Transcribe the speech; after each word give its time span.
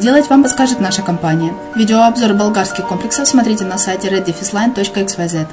сделать, 0.00 0.30
вам 0.30 0.42
подскажет 0.42 0.80
наша 0.80 1.02
компания. 1.02 1.52
Видеообзор 1.76 2.32
болгарских 2.32 2.88
комплексов 2.88 3.28
смотрите 3.28 3.64
на 3.64 3.76
сайте 3.76 4.08
reddefisline.xyz. 4.08 5.46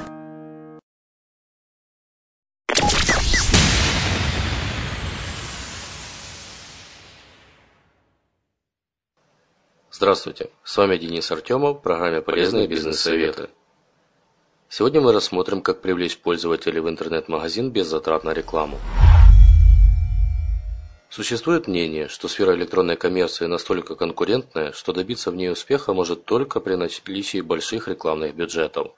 Здравствуйте, 9.90 10.50
с 10.64 10.76
вами 10.76 10.96
Денис 10.96 11.30
Артемов 11.30 11.78
в 11.78 11.80
программе 11.80 12.22
«Полезные 12.22 12.66
бизнес-советы». 12.68 13.50
Сегодня 14.70 15.00
мы 15.00 15.12
рассмотрим, 15.12 15.60
как 15.60 15.82
привлечь 15.82 16.18
пользователей 16.18 16.80
в 16.80 16.88
интернет-магазин 16.88 17.70
без 17.70 17.88
затрат 17.88 18.24
на 18.24 18.32
рекламу. 18.32 18.78
Существует 21.10 21.68
мнение, 21.68 22.08
что 22.08 22.28
сфера 22.28 22.54
электронной 22.54 22.96
коммерции 22.96 23.46
настолько 23.46 23.94
конкурентная, 23.94 24.72
что 24.72 24.92
добиться 24.92 25.30
в 25.30 25.36
ней 25.36 25.50
успеха 25.50 25.94
может 25.94 26.26
только 26.26 26.60
при 26.60 26.74
наличии 26.74 27.40
больших 27.40 27.88
рекламных 27.88 28.34
бюджетов. 28.34 28.92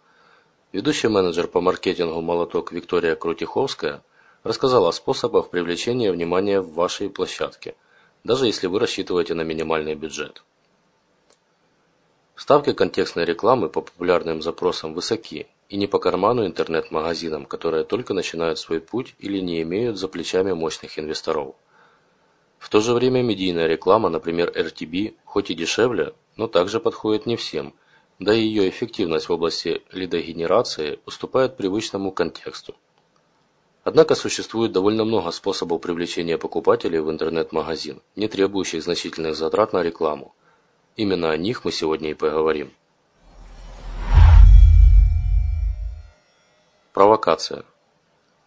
Ведущий 0.73 1.07
менеджер 1.07 1.47
по 1.47 1.61
маркетингу 1.61 2.21
«Молоток» 2.21 2.73
Виктория 2.73 3.15
Крутиховская 3.15 4.03
рассказала 4.43 4.89
о 4.89 4.93
способах 4.93 5.51
привлечения 5.51 6.11
внимания 6.11 6.61
в 6.61 6.73
вашей 6.73 7.11
площадке, 7.11 7.77
даже 8.25 8.47
если 8.47 8.67
вы 8.67 8.81
рассчитываете 8.81 9.35
на 9.35 9.43
минимальный 9.43 9.95
бюджет. 9.95 10.43
Ставки 12.35 12.73
контекстной 12.73 13.25
рекламы 13.25 13.69
по 13.69 13.83
популярным 13.83 14.43
запросам 14.43 14.95
высоки 14.95 15.47
и 15.69 15.77
не 15.77 15.87
по 15.87 16.01
карману 16.01 16.45
интернет-магазинам, 16.45 17.47
которые 17.47 17.85
только 17.85 18.15
начинают 18.15 18.59
свой 18.59 18.81
путь 18.81 19.15
или 19.21 19.39
не 19.39 19.63
имеют 19.63 19.97
за 19.97 20.09
плечами 20.09 20.53
мощных 20.53 20.99
инвесторов. 20.99 21.55
В 22.61 22.69
то 22.69 22.81
же 22.81 22.93
время 22.93 23.23
медийная 23.23 23.67
реклама, 23.67 24.11
например 24.11 24.53
RTB, 24.55 25.17
хоть 25.25 25.51
и 25.51 25.55
дешевле, 25.55 26.13
но 26.37 26.47
также 26.47 26.79
подходит 26.79 27.25
не 27.25 27.37
всем, 27.37 27.75
да 28.19 28.35
и 28.35 28.43
ее 28.43 28.69
эффективность 28.69 29.29
в 29.29 29.33
области 29.33 29.83
лидогенерации 29.91 31.01
уступает 31.07 31.57
привычному 31.57 32.13
контексту. 32.13 32.77
Однако 33.83 34.15
существует 34.15 34.73
довольно 34.73 35.07
много 35.07 35.31
способов 35.31 35.81
привлечения 35.81 36.37
покупателей 36.37 37.01
в 37.01 37.11
интернет-магазин, 37.11 38.03
не 38.15 38.29
требующих 38.29 38.83
значительных 38.83 39.37
затрат 39.37 39.73
на 39.73 39.83
рекламу. 39.83 40.35
Именно 40.97 41.31
о 41.31 41.39
них 41.39 41.65
мы 41.65 41.73
сегодня 41.73 42.11
и 42.11 42.15
поговорим. 42.15 42.73
Провокация. 46.93 47.65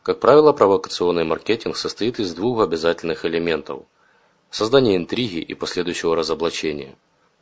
Как 0.03 0.19
правило, 0.19 0.53
провокационный 0.53 1.23
маркетинг 1.23 1.75
состоит 1.75 2.19
из 2.19 2.35
двух 2.35 2.61
обязательных 2.61 3.25
элементов– 3.25 3.85
создания 4.53 4.95
интриги 4.97 5.39
и 5.39 5.55
последующего 5.55 6.15
разоблачения. 6.15 6.95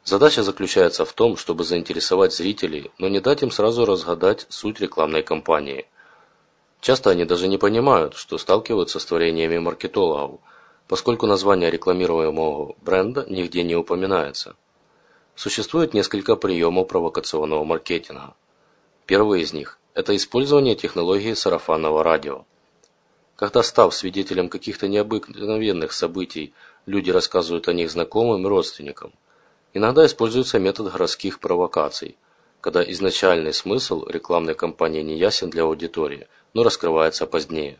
Задача 0.05 0.43
заключается 0.43 1.03
в 1.03 1.11
том, 1.11 1.35
чтобы 1.35 1.65
заинтересовать 1.65 2.33
зрителей, 2.33 2.89
но 2.99 3.09
не 3.09 3.19
дать 3.19 3.43
им 3.43 3.51
сразу 3.51 3.85
разгадать 3.85 4.45
суть 4.47 4.79
рекламной 4.79 5.21
кампании. 5.21 5.87
Часто 6.79 7.09
они 7.09 7.25
даже 7.25 7.49
не 7.49 7.57
понимают, 7.57 8.15
что 8.15 8.37
сталкиваются 8.37 8.97
с 8.99 9.05
творениями 9.05 9.57
маркетологов, 9.57 10.39
поскольку 10.87 11.27
название 11.27 11.69
рекламируемого 11.69 12.75
бренда 12.81 13.25
нигде 13.27 13.63
не 13.63 13.75
упоминается. 13.75 14.55
Существует 15.35 15.93
несколько 15.93 16.37
приемов 16.37 16.87
провокационного 16.87 17.65
маркетинга. 17.65 18.35
Первый 19.05 19.41
из 19.41 19.51
них– 19.51 19.79
это 19.93 20.15
использование 20.15 20.75
технологии 20.75 21.33
сарафанного 21.33 22.05
радио. 22.05 22.45
Когда 23.35 23.63
став 23.63 23.93
свидетелем 23.93 24.49
каких-то 24.49 24.87
необыкновенных 24.87 25.93
событий, 25.93 26.53
люди 26.85 27.11
рассказывают 27.11 27.67
о 27.67 27.73
них 27.73 27.91
знакомым 27.91 28.45
и 28.45 28.49
родственникам. 28.49 29.13
Иногда 29.73 30.05
используется 30.05 30.59
метод 30.59 30.91
городских 30.91 31.39
провокаций, 31.39 32.17
когда 32.59 32.83
изначальный 32.83 33.53
смысл 33.53 34.05
рекламной 34.07 34.53
кампании 34.53 35.01
не 35.01 35.17
ясен 35.17 35.49
для 35.49 35.63
аудитории, 35.63 36.27
но 36.53 36.63
раскрывается 36.63 37.25
позднее. 37.25 37.79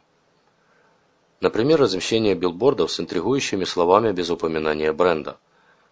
Например, 1.40 1.79
размещение 1.79 2.35
билбордов 2.35 2.91
с 2.91 3.00
интригующими 3.00 3.63
словами 3.66 4.11
без 4.11 4.29
упоминания 4.29 4.94
бренда– 4.94 5.37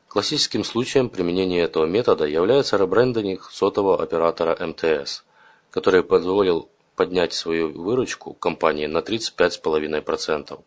Классическим 0.10 0.64
случаем 0.64 1.08
применения 1.08 1.62
этого 1.62 1.86
метода 1.86 2.26
является 2.26 2.78
ребрендинг 2.78 3.44
сотового 3.52 4.02
оператора 4.02 4.58
МТС, 4.60 5.24
который 5.70 6.02
позволил 6.02 6.68
поднять 6.96 7.34
свою 7.34 7.72
выручку 7.72 8.34
компании 8.34 8.88
на 8.88 8.98
35,5%. 8.98 10.62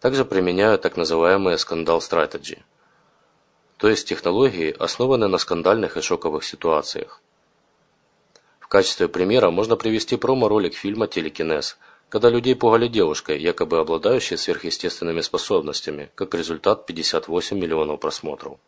Также 0.00 0.24
применяют 0.24 0.82
так 0.82 0.96
называемые 0.96 1.58
скандал 1.58 2.00
стратегии, 2.00 2.62
то 3.78 3.88
есть 3.88 4.08
технологии, 4.08 4.74
основанные 4.78 5.28
на 5.28 5.38
скандальных 5.38 5.96
и 5.96 6.00
шоковых 6.00 6.44
ситуациях. 6.44 7.20
В 8.60 8.68
качестве 8.68 9.08
примера 9.08 9.50
можно 9.50 9.76
привести 9.76 10.16
промо-ролик 10.16 10.74
фильма 10.74 11.08
«Телекинез», 11.08 11.78
когда 12.08 12.30
людей 12.30 12.54
пугали 12.54 12.88
девушкой, 12.88 13.40
якобы 13.40 13.78
обладающей 13.78 14.36
сверхъестественными 14.36 15.20
способностями, 15.20 16.10
как 16.14 16.34
результат 16.34 16.86
58 16.86 17.58
миллионов 17.58 18.00
просмотров. 18.00 18.58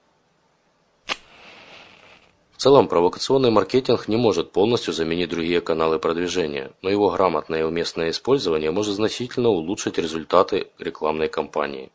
В 2.61 2.63
целом, 2.63 2.89
провокационный 2.89 3.51
маркетинг 3.51 4.07
не 4.07 4.19
может 4.19 4.53
полностью 4.53 4.93
заменить 4.93 5.31
другие 5.31 5.63
каналы 5.63 5.99
продвижения, 5.99 6.73
но 6.83 6.91
его 6.91 7.09
грамотное 7.09 7.61
и 7.61 7.63
уместное 7.63 8.11
использование 8.11 8.71
может 8.71 8.97
значительно 8.97 9.49
улучшить 9.49 9.97
результаты 9.97 10.69
рекламной 10.79 11.29
кампании. 11.29 11.91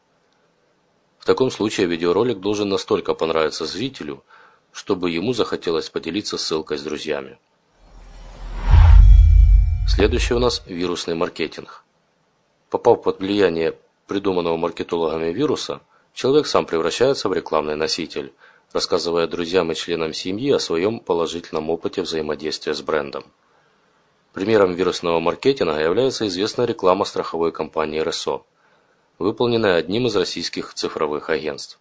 В 1.19 1.25
таком 1.25 1.51
случае 1.51 1.85
видеоролик 1.85 2.39
должен 2.39 2.67
настолько 2.67 3.13
понравиться 3.13 3.67
зрителю, 3.67 4.23
чтобы 4.71 5.12
ему 5.12 5.33
захотелось 5.33 5.91
поделиться 5.91 6.35
ссылкой 6.35 6.79
с 6.79 6.81
друзьями. 6.81 7.38
Следующий 9.88 10.33
у 10.33 10.39
нас 10.39 10.63
вирусный 10.65 11.13
маркетинг. 11.13 11.83
Попав 12.71 13.03
под 13.03 13.19
влияние 13.19 13.77
придуманного 14.07 14.57
маркетологами 14.57 15.31
вируса, 15.31 15.81
человек 16.15 16.47
сам 16.47 16.65
превращается 16.65 17.29
в 17.29 17.33
рекламный 17.33 17.75
носитель, 17.75 18.33
рассказывая 18.75 19.25
друзьям 19.25 19.72
и 19.72 19.75
членам 19.75 20.13
семьи 20.13 20.51
о 20.51 20.60
своем 20.60 21.00
положительном 21.00 21.69
опыте 21.69 22.01
взаимодействия 22.01 22.74
с 22.74 22.81
брендом. 22.81 23.24
Примером 24.33 24.74
вирусного 24.74 25.22
маркетинга 25.22 25.80
является 25.80 26.27
известная 26.27 26.66
реклама 26.66 27.06
страховой 27.06 27.54
компании 27.54 28.01
РСО, 28.01 28.44
выполненная 29.18 29.77
одним 29.77 30.07
из 30.07 30.16
российских 30.18 30.74
цифровых 30.74 31.30
агентств. 31.30 31.80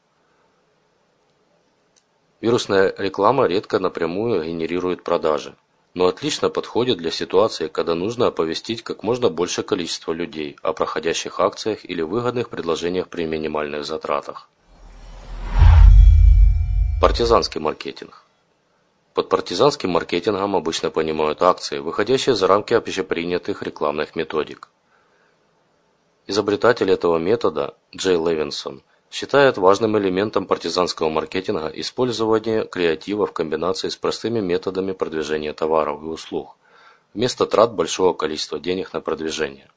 Вирусная 2.41 2.94
реклама 2.96 3.46
редко 3.46 3.81
напрямую 3.81 4.44
генерирует 4.44 5.02
продажи, 5.02 5.56
но 5.94 6.06
отлично 6.06 6.49
подходит 6.49 6.99
для 6.99 7.11
ситуации, 7.11 7.67
когда 7.67 7.96
нужно 7.96 8.29
оповестить 8.29 8.85
как 8.85 9.02
можно 9.02 9.31
большее 9.31 9.64
количество 9.64 10.12
людей 10.12 10.56
о 10.62 10.73
проходящих 10.73 11.41
акциях 11.41 11.85
или 11.85 12.02
выгодных 12.02 12.50
предложениях 12.50 13.08
при 13.08 13.26
минимальных 13.26 13.85
затратах. 13.85 14.49
Партизанский 17.04 17.60
маркетинг. 17.60 18.22
Под 19.12 19.28
партизанским 19.28 19.90
маркетингом 19.90 20.56
обычно 20.56 20.88
понимают 20.88 21.42
акции, 21.42 21.78
выходящие 21.78 22.34
за 22.34 22.46
рамки 22.46 22.72
общепринятых 22.72 23.62
рекламных 23.62 24.16
методик. 24.16 24.70
Изобретатель 26.26 26.90
этого 26.90 27.18
метода, 27.18 27.74
Джей 27.94 28.16
Левинсон, 28.16 28.82
считает 29.10 29.58
важным 29.58 29.98
элементом 29.98 30.46
партизанского 30.46 31.10
маркетинга 31.10 31.68
использование 31.74 32.64
креатива 32.64 33.26
в 33.26 33.34
комбинации 33.34 33.90
с 33.90 33.96
простыми 33.96 34.40
методами 34.40 34.92
продвижения 34.92 35.52
товаров 35.52 36.02
и 36.02 36.06
услуг, 36.06 36.56
вместо 37.12 37.44
трат 37.44 37.74
большого 37.74 38.14
количества 38.14 38.58
денег 38.58 38.94
на 38.94 39.02
продвижение. 39.02 39.68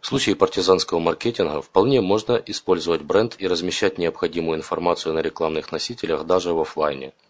В 0.00 0.06
случае 0.06 0.36
партизанского 0.36 0.98
маркетинга 0.98 1.60
вполне 1.62 2.00
можно 2.00 2.34
использовать 2.46 3.02
бренд 3.02 3.36
и 3.38 3.46
размещать 3.46 3.98
необходимую 3.98 4.58
информацию 4.58 5.14
на 5.14 5.20
рекламных 5.20 5.72
носителях 5.72 6.24
даже 6.24 6.52
в 6.52 6.60
офлайне– 6.60 7.12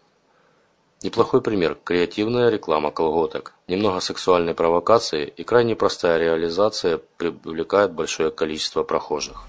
Неплохой 1.03 1.41
пример– 1.41 1.79
креативная 1.83 2.49
реклама 2.49 2.91
колготок. 2.91 3.55
Немного 3.67 4.01
сексуальной 4.01 4.53
провокации 4.53 5.33
и 5.35 5.43
крайне 5.43 5.75
простая 5.75 6.19
реализация 6.19 6.99
привлекает 7.17 7.91
большое 7.91 8.29
количество 8.29 8.83
прохожих. 8.83 9.45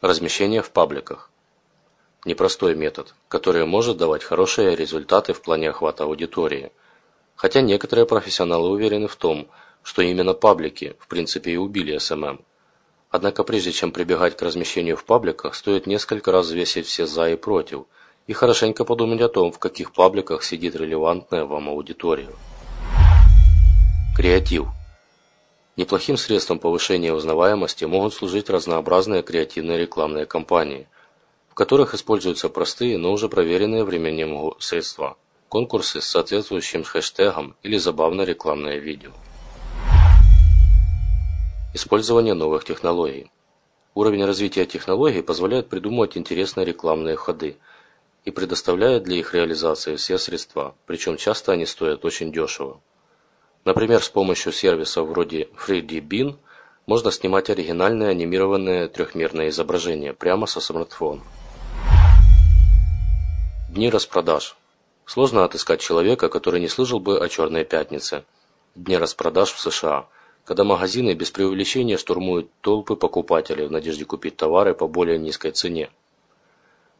Размещение 0.00 0.60
в 0.60 0.72
пабликах. 0.72 1.30
Непростой 2.24 2.74
метод, 2.74 3.14
который 3.28 3.64
может 3.64 3.96
давать 3.96 4.24
хорошие 4.24 4.74
результаты 4.74 5.34
в 5.34 5.40
плане 5.40 5.70
охвата 5.70 6.02
аудитории. 6.02 6.72
Хотя 7.36 7.60
некоторые 7.60 8.06
профессионалы 8.06 8.70
уверены 8.70 9.06
в 9.06 9.14
том, 9.14 9.42
что 9.42 9.52
именно 10.02 10.34
паблики 10.34 10.94
в 10.98 11.08
принципе 11.08 11.52
и 11.52 11.56
убили 11.56 11.98
SMM. 11.98 12.40
Однако 13.10 13.44
прежде 13.44 13.72
чем 13.72 13.92
прибегать 13.92 14.36
к 14.36 14.42
размещению 14.42 14.96
в 14.96 15.04
пабликах, 15.04 15.54
стоит 15.54 15.86
несколько 15.86 16.32
раз 16.32 16.46
взвесить 16.46 16.86
все 16.86 17.06
«за» 17.06 17.30
и 17.30 17.36
«против», 17.36 17.84
и 18.26 18.32
хорошенько 18.32 18.84
подумать 18.84 19.20
о 19.20 19.28
том, 19.28 19.52
в 19.52 19.58
каких 19.58 19.92
пабликах 19.92 20.44
сидит 20.44 20.76
релевантная 20.76 21.44
вам 21.44 21.68
аудитория. 21.68 22.30
Креатив. 24.16 24.68
Неплохим 25.76 26.16
средством 26.16 26.58
повышения 26.58 27.12
узнаваемости 27.12 27.84
могут 27.84 28.14
служить 28.14 28.50
разнообразные 28.50 29.22
креативные 29.22 29.78
рекламные 29.78 30.26
кампании, 30.26 30.86
в 31.48 31.54
которых 31.54 31.94
используются 31.94 32.48
простые, 32.48 32.98
но 32.98 33.12
уже 33.12 33.28
проверенные 33.28 33.84
временем 33.84 34.54
средства, 34.58 35.16
конкурсы 35.48 36.00
с 36.00 36.08
соответствующим 36.08 36.84
хэштегом 36.84 37.56
или 37.62 37.78
забавное 37.78 38.24
рекламное 38.24 38.78
видео. 38.78 39.10
Использование 41.74 42.34
новых 42.34 42.64
технологий. 42.64 43.30
Уровень 43.94 44.24
развития 44.24 44.66
технологий 44.66 45.22
позволяет 45.22 45.68
придумывать 45.68 46.16
интересные 46.16 46.66
рекламные 46.66 47.16
ходы– 47.16 47.56
и 48.24 48.30
предоставляет 48.30 49.02
для 49.02 49.16
их 49.16 49.34
реализации 49.34 49.96
все 49.96 50.18
средства, 50.18 50.74
причем 50.86 51.16
часто 51.16 51.52
они 51.52 51.66
стоят 51.66 52.04
очень 52.04 52.32
дешево. 52.32 52.80
Например, 53.64 54.02
с 54.02 54.08
помощью 54.08 54.52
сервисов 54.52 55.08
вроде 55.08 55.48
3D 55.66 56.36
можно 56.86 57.10
снимать 57.12 57.50
оригинальное 57.50 58.10
анимированное 58.10 58.88
трехмерное 58.88 59.48
изображение 59.48 60.12
прямо 60.12 60.46
со 60.46 60.60
смартфона. 60.60 61.22
Дни 63.68 63.88
распродаж. 63.88 64.56
Сложно 65.04 65.44
отыскать 65.44 65.80
человека, 65.80 66.28
который 66.28 66.60
не 66.60 66.68
слышал 66.68 67.00
бы 67.00 67.18
о 67.18 67.28
«Черной 67.28 67.64
пятнице»– 67.64 68.24
дне 68.74 68.98
распродаж 68.98 69.52
в 69.52 69.58
США, 69.58 70.06
когда 70.44 70.64
магазины 70.64 71.14
без 71.14 71.30
преувеличения 71.30 71.96
штурмуют 71.96 72.50
толпы 72.60 72.96
покупателей 72.96 73.66
в 73.66 73.70
надежде 73.70 74.04
купить 74.04 74.36
товары 74.36 74.74
по 74.74 74.88
более 74.88 75.18
низкой 75.18 75.52
цене. 75.52 75.90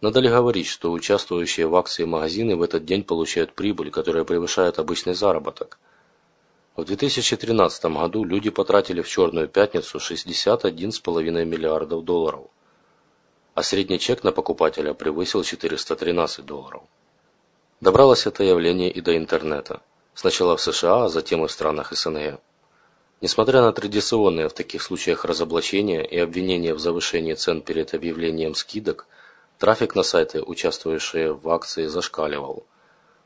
Надо 0.01 0.21
ли 0.21 0.29
говорить, 0.29 0.67
что 0.67 0.93
участвующие 0.93 1.67
в 1.67 1.77
акции 1.77 2.05
магазины 2.05 2.57
в 2.57 2.63
этот 2.63 2.85
день 2.85 3.05
получают 3.05 3.53
прибыль, 3.55 3.91
которая 3.91 4.25
превышает 4.25 4.79
обычный 4.79 5.15
заработок? 5.15 5.79
В 6.75 6.85
2013 6.85 7.85
году 7.85 8.25
люди 8.25 8.51
потратили 8.51 9.03
в 9.03 9.09
черную 9.09 9.47
пятницу 9.47 9.99
61,5 9.99 11.45
миллиардов 11.45 12.05
долларов, 12.05 12.47
а 13.55 13.63
средний 13.63 13.99
чек 13.99 14.25
на 14.25 14.33
покупателя 14.33 14.95
превысил 14.95 15.45
413 15.45 16.45
долларов. 16.45 16.83
Добралось 17.81 18.27
это 18.27 18.43
явление 18.43 18.91
и 18.91 19.01
до 19.01 19.17
интернета. 19.17 19.83
Сначала 20.15 20.57
в 20.57 20.63
США, 20.63 21.05
а 21.05 21.09
затем 21.09 21.45
и 21.45 21.49
в 21.49 21.53
странах 21.53 21.93
СНГ. 21.93 22.41
Несмотря 23.23 23.63
на 23.63 23.73
традиционные 23.73 24.51
в 24.51 24.53
таких 24.53 24.83
случаях 24.83 25.25
разоблачения 25.25 26.03
и 26.03 26.19
обвинения 26.19 26.75
в 26.75 26.79
завышении 26.79 27.33
цен 27.33 27.63
перед 27.63 27.95
объявлением 27.95 28.55
скидок– 28.55 29.07
Трафик 29.63 29.95
на 29.95 30.03
сайты, 30.03 30.43
участвующие 30.43 31.35
в 31.35 31.49
акции, 31.49 31.87
зашкаливал. 31.87 32.67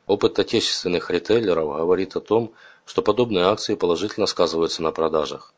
Опыт 0.06 0.38
отечественных 0.38 1.10
ритейлеров 1.10 1.78
говорит 1.78 2.14
о 2.14 2.20
том, 2.20 2.52
что 2.84 3.00
подобные 3.00 3.46
акции 3.46 3.74
положительно 3.74 4.26
сказываются 4.26 4.82
на 4.82 4.92
продажах. 4.92 5.54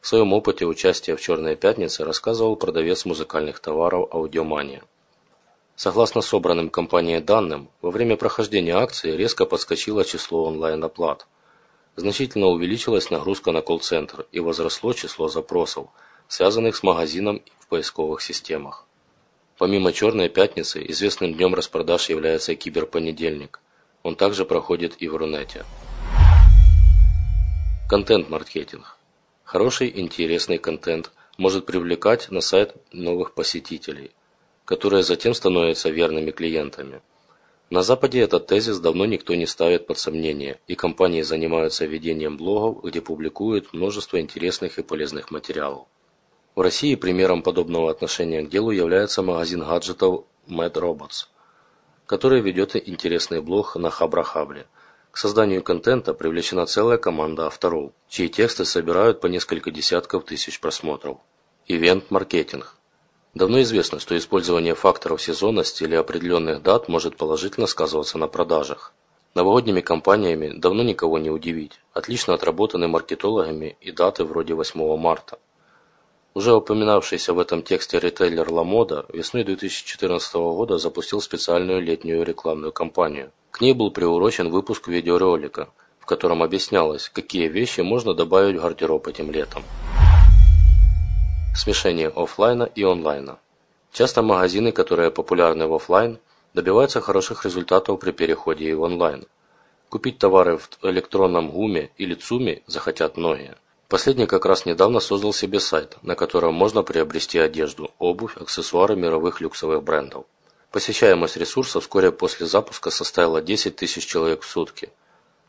В 0.00 0.08
своем 0.08 0.32
опыте 0.32 0.66
участия 0.66 1.14
в 1.14 1.20
«Черной 1.20 1.54
пятнице» 1.54 2.04
рассказывал 2.04 2.56
продавец 2.56 3.04
музыкальных 3.04 3.60
товаров 3.60 4.12
«Аудиомания». 4.12 4.82
Согласно 5.76 6.20
собранным 6.20 6.68
компанией 6.68 7.20
данным, 7.20 7.68
во 7.80 7.92
время 7.92 8.16
прохождения 8.16 8.74
акции 8.74 9.16
резко 9.16 9.44
подскочило 9.46 10.04
число 10.04 10.46
онлайн-оплат. 10.46 11.28
Значительно 11.98 12.46
увеличилась 12.46 13.10
нагрузка 13.10 13.50
на 13.50 13.60
колл-центр 13.60 14.28
и 14.30 14.38
возросло 14.38 14.92
число 14.92 15.26
запросов, 15.26 15.88
связанных 16.28 16.76
с 16.76 16.84
магазином 16.84 17.42
в 17.58 17.66
поисковых 17.66 18.22
системах. 18.22 18.86
Помимо 19.58 19.92
«Черной 19.92 20.28
пятницы», 20.28 20.80
известным 20.86 21.34
днем 21.34 21.56
распродаж 21.56 22.08
является 22.08 22.54
киберпонедельник. 22.54 23.58
Он 24.04 24.14
также 24.14 24.44
проходит 24.44 24.94
и 25.02 25.08
в 25.08 25.16
Рунете. 25.16 25.64
Контент-маркетинг. 27.88 28.96
Хороший, 29.42 29.90
интересный 29.92 30.58
контент 30.58 31.10
может 31.36 31.66
привлекать 31.66 32.30
на 32.30 32.40
сайт 32.40 32.76
новых 32.92 33.34
посетителей, 33.34 34.12
которые 34.64 35.02
затем 35.02 35.34
становятся 35.34 35.90
верными 35.90 36.30
клиентами. 36.30 37.00
На 37.70 37.82
Западе 37.82 38.20
этот 38.20 38.46
тезис 38.46 38.78
давно 38.78 39.04
никто 39.04 39.34
не 39.34 39.44
ставит 39.44 39.86
под 39.86 39.98
сомнение, 39.98 40.58
и 40.66 40.74
компании 40.74 41.20
занимаются 41.20 41.84
ведением 41.84 42.38
блогов, 42.38 42.82
где 42.82 43.02
публикуют 43.02 43.74
множество 43.74 44.18
интересных 44.18 44.78
и 44.78 44.82
полезных 44.82 45.30
материалов. 45.30 45.86
В 46.54 46.62
России 46.62 46.94
примером 46.94 47.42
подобного 47.42 47.90
отношения 47.90 48.42
к 48.42 48.48
делу 48.48 48.70
является 48.70 49.22
магазин 49.22 49.60
гаджетов 49.60 50.24
Mad 50.48 50.72
Robots, 50.72 51.26
который 52.06 52.40
ведет 52.40 52.74
интересный 52.88 53.42
блог 53.42 53.76
на 53.76 53.90
Хабрахабре. 53.90 54.66
К 55.10 55.18
созданию 55.18 55.62
контента 55.62 56.14
привлечена 56.14 56.64
целая 56.64 56.96
команда 56.96 57.48
авторов, 57.48 57.92
чьи 58.08 58.30
тексты 58.30 58.64
собирают 58.64 59.20
по 59.20 59.26
несколько 59.26 59.70
десятков 59.70 60.24
тысяч 60.24 60.58
просмотров. 60.58 61.18
Ивент-маркетинг. 61.66 62.77
Давно 63.34 63.60
известно, 63.62 64.00
что 64.00 64.16
использование 64.16 64.74
факторов 64.74 65.22
сезонности 65.22 65.84
или 65.84 65.94
определенных 65.94 66.62
дат 66.62 66.88
может 66.88 67.16
положительно 67.16 67.66
сказываться 67.66 68.18
на 68.18 68.26
продажах. 68.26 68.92
Новогодними 69.34 69.82
кампаниями 69.82 70.52
давно 70.56 70.82
никого 70.82 71.18
не 71.18 71.30
удивить. 71.30 71.78
Отлично 71.92 72.34
отработаны 72.34 72.88
маркетологами 72.88 73.76
и 73.80 73.92
даты 73.92 74.24
вроде 74.24 74.54
8 74.54 74.96
марта. 74.96 75.38
Уже 76.34 76.54
упоминавшийся 76.54 77.32
в 77.34 77.38
этом 77.38 77.62
тексте 77.62 77.98
ритейлер 77.98 78.50
Ламода 78.50 79.06
весной 79.12 79.44
2014 79.44 80.34
года 80.34 80.78
запустил 80.78 81.20
специальную 81.20 81.82
летнюю 81.82 82.24
рекламную 82.24 82.72
кампанию. 82.72 83.32
К 83.50 83.60
ней 83.60 83.74
был 83.74 83.90
приурочен 83.90 84.48
выпуск 84.50 84.88
видеоролика, 84.88 85.68
в 85.98 86.06
котором 86.06 86.42
объяснялось, 86.42 87.08
какие 87.08 87.48
вещи 87.48 87.80
можно 87.80 88.14
добавить 88.14 88.56
в 88.56 88.62
гардероб 88.62 89.08
этим 89.08 89.30
летом. 89.30 89.62
Смешение 91.58 92.06
офлайна 92.08 92.70
и 92.72 92.84
онлайна. 92.84 93.40
Часто 93.92 94.22
магазины, 94.22 94.70
которые 94.70 95.10
популярны 95.10 95.66
в 95.66 95.74
офлайн, 95.74 96.20
добиваются 96.54 97.00
хороших 97.00 97.44
результатов 97.44 97.98
при 97.98 98.12
переходе 98.12 98.66
и 98.66 98.74
в 98.74 98.82
онлайн. 98.82 99.26
Купить 99.88 100.18
товары 100.18 100.56
в 100.56 100.68
электронном 100.82 101.50
ГУМе 101.50 101.90
или 101.96 102.14
ЦУМе 102.14 102.62
захотят 102.68 103.16
многие. 103.16 103.56
Последний 103.88 104.26
как 104.26 104.46
раз 104.46 104.66
недавно 104.66 105.00
создал 105.00 105.32
себе 105.32 105.58
сайт, 105.58 105.96
на 106.02 106.14
котором 106.14 106.54
можно 106.54 106.84
приобрести 106.84 107.40
одежду, 107.40 107.90
обувь, 107.98 108.36
аксессуары 108.36 108.94
мировых 108.94 109.40
люксовых 109.40 109.82
брендов. 109.82 110.26
Посещаемость 110.70 111.38
ресурса 111.38 111.80
вскоре 111.80 112.12
после 112.12 112.46
запуска 112.46 112.90
составила 112.90 113.42
10 113.42 113.74
тысяч 113.74 114.06
человек 114.06 114.42
в 114.42 114.48
сутки, 114.48 114.90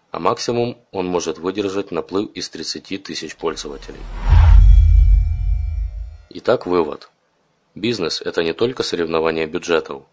а 0.09 0.19
максимум 0.19 0.79
он 0.91 1.05
может 1.05 1.37
выдержать 1.37 1.91
наплыв 1.91 2.31
из 2.33 2.49
30 2.49 3.03
тысяч 3.03 3.35
пользователей. 3.35 3.99
Итак, 6.31 6.67
вывод. 6.67 7.09
Бизнес– 7.73 8.21
это 8.23 8.43
не 8.43 8.53
только 8.53 8.83
соревнование 8.83 9.47
бюджетов. 9.47 10.03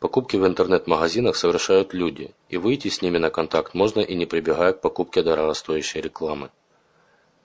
Покупки 0.00 0.36
в 0.36 0.44
интернет-магазинах 0.44 1.36
совершают 1.36 1.94
люди, 1.94 2.34
и 2.48 2.56
выйти 2.56 2.88
с 2.88 3.00
ними 3.00 3.18
на 3.18 3.30
контакт 3.30 3.72
можно 3.72 4.00
и 4.00 4.16
не 4.16 4.26
прибегая 4.26 4.72
к 4.72 4.80
покупке 4.80 5.22
дорогостоящей 5.22 6.00
рекламы. 6.00 6.50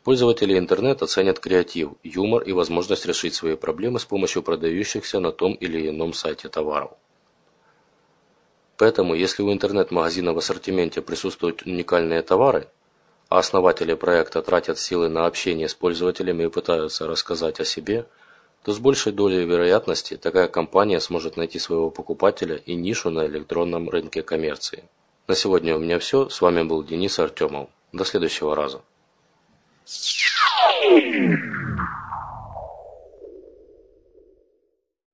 Пользователи 0.04 0.58
интернета 0.58 1.06
ценят 1.06 1.40
креатив, 1.40 1.92
юмор 2.02 2.42
и 2.42 2.54
возможность 2.54 3.06
решить 3.06 3.36
свои 3.36 3.56
проблемы 3.56 4.00
с 4.00 4.06
помощью 4.06 4.42
продающихся 4.42 5.20
на 5.20 5.32
том 5.32 5.54
или 5.54 5.88
ином 5.88 6.14
сайте 6.14 6.50
товаров. 6.50 6.94
Поэтому, 8.78 9.14
если 9.14 9.44
у 9.44 9.54
интернет-магазина 9.54 10.34
в 10.34 10.40
ассортименте 10.40 11.04
присутствуют 11.04 11.62
уникальные 11.68 12.24
товары, 12.24 12.68
а 13.32 13.40
основатели 13.40 13.94
проекта 13.94 14.42
тратят 14.42 14.78
силы 14.78 15.08
на 15.08 15.26
общение 15.26 15.70
с 15.70 15.74
пользователями 15.74 16.44
и 16.44 16.50
пытаются 16.50 17.08
рассказать 17.08 17.62
о 17.62 17.66
себе, 17.66 18.06
то 18.62 18.74
с 18.74 18.78
большей 18.78 19.14
долей 19.14 19.46
вероятности 19.46 20.18
такая 20.18 20.50
компания 20.50 21.00
сможет 21.00 21.38
найти 21.38 21.58
своего 21.58 21.90
покупателя 21.90 22.58
и 22.58 22.76
нишу 22.76 23.10
на 23.10 23.26
электронном 23.26 23.90
рынке 23.90 24.22
коммерции. 24.22 24.84
На 25.28 25.36
сегодня 25.36 25.78
у 25.78 25.80
меня 25.80 25.98
все. 25.98 26.28
С 26.28 26.42
вами 26.42 26.64
был 26.64 26.84
Денис 26.84 27.18
Артемов. 27.20 27.70
До 27.94 28.04
следующего 28.04 28.54
раза. 28.54 28.82